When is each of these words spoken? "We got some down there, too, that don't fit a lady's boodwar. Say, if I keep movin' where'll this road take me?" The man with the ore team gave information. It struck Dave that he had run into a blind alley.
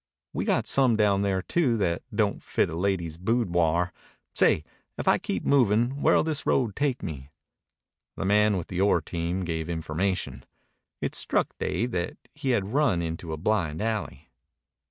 "We 0.33 0.45
got 0.45 0.65
some 0.65 0.95
down 0.95 1.21
there, 1.21 1.43
too, 1.43 1.77
that 1.77 2.01
don't 2.11 2.41
fit 2.41 2.71
a 2.71 2.75
lady's 2.75 3.17
boodwar. 3.19 3.93
Say, 4.33 4.63
if 4.97 5.07
I 5.07 5.19
keep 5.19 5.45
movin' 5.45 6.01
where'll 6.01 6.23
this 6.23 6.43
road 6.43 6.75
take 6.75 7.03
me?" 7.03 7.29
The 8.17 8.25
man 8.25 8.57
with 8.57 8.65
the 8.69 8.81
ore 8.81 9.01
team 9.03 9.45
gave 9.45 9.69
information. 9.69 10.43
It 11.01 11.13
struck 11.13 11.53
Dave 11.59 11.91
that 11.91 12.17
he 12.33 12.49
had 12.49 12.73
run 12.73 13.03
into 13.03 13.31
a 13.31 13.37
blind 13.37 13.79
alley. 13.79 14.31